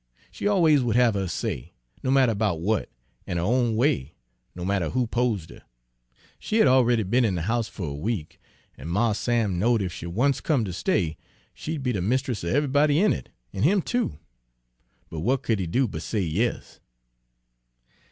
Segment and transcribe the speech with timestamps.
[0.31, 2.89] She always would have her say, no matter 'bout what,
[3.27, 4.15] an' her own way,
[4.55, 5.61] no matter who 'posed her.
[6.39, 8.41] She had already be'n in de house fer a week,
[8.75, 11.17] an' Mars Sam knowed ef she once come ter stay,
[11.53, 14.17] she'd be de mist'ess of eve'ybody in it an' him too.
[15.11, 16.79] But w'at could he do but say yas?